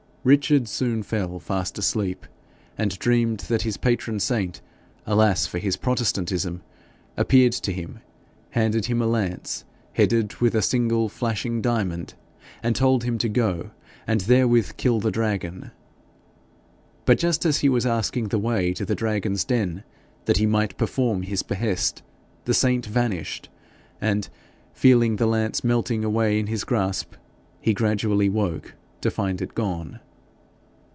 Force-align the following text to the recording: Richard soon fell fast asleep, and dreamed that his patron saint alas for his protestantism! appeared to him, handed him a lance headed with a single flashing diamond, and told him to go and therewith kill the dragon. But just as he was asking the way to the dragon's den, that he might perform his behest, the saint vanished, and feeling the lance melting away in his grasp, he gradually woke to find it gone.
Richard 0.23 0.67
soon 0.69 1.01
fell 1.01 1.39
fast 1.39 1.79
asleep, 1.79 2.27
and 2.77 2.99
dreamed 2.99 3.39
that 3.49 3.63
his 3.63 3.75
patron 3.77 4.19
saint 4.19 4.61
alas 5.07 5.47
for 5.47 5.57
his 5.57 5.77
protestantism! 5.77 6.61
appeared 7.17 7.53
to 7.53 7.71
him, 7.73 8.01
handed 8.51 8.85
him 8.85 9.01
a 9.01 9.07
lance 9.07 9.65
headed 9.93 10.35
with 10.35 10.53
a 10.53 10.61
single 10.61 11.09
flashing 11.09 11.59
diamond, 11.59 12.13
and 12.61 12.75
told 12.75 13.03
him 13.03 13.17
to 13.17 13.27
go 13.27 13.71
and 14.05 14.21
therewith 14.21 14.77
kill 14.77 14.99
the 14.99 15.09
dragon. 15.09 15.71
But 17.05 17.17
just 17.17 17.43
as 17.43 17.61
he 17.61 17.67
was 17.69 17.87
asking 17.87 18.27
the 18.27 18.37
way 18.37 18.73
to 18.73 18.85
the 18.85 18.93
dragon's 18.93 19.43
den, 19.43 19.83
that 20.25 20.37
he 20.37 20.45
might 20.45 20.77
perform 20.77 21.23
his 21.23 21.41
behest, 21.41 22.03
the 22.45 22.53
saint 22.53 22.85
vanished, 22.85 23.49
and 23.99 24.29
feeling 24.71 25.15
the 25.15 25.25
lance 25.25 25.63
melting 25.63 26.03
away 26.05 26.37
in 26.39 26.45
his 26.45 26.63
grasp, 26.63 27.15
he 27.59 27.73
gradually 27.73 28.29
woke 28.29 28.75
to 29.01 29.09
find 29.09 29.41
it 29.41 29.55
gone. 29.55 29.99